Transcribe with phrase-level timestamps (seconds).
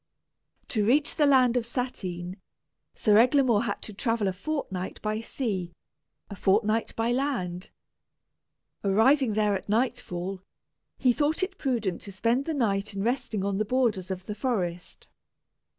[0.69, 2.37] To reach the land of Satyn,
[2.95, 5.73] Sir Eglamour had to travel a fortnight by sea,
[6.27, 7.69] a fortnight by land.
[8.83, 10.41] Arriving there at nightfall,
[10.97, 14.33] he thought it prudent to spend the night in resting on the borders of the
[14.33, 15.07] forest.